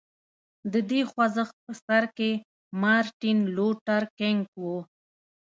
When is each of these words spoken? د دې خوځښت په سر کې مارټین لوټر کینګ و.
د 0.71 0.73
دې 0.89 1.01
خوځښت 1.09 1.55
په 1.65 1.71
سر 1.85 2.03
کې 2.17 2.31
مارټین 2.81 3.37
لوټر 3.55 4.01
کینګ 4.17 4.43
و. 4.61 4.63